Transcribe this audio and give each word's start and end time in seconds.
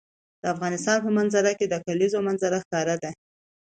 د 0.41 0.43
افغانستان 0.53 0.97
په 1.05 1.09
منظره 1.17 1.51
کې 1.59 1.65
د 1.69 1.75
کلیزو 1.85 2.19
منظره 2.27 2.57
ښکاره 2.65 2.95
ده. 3.03 3.11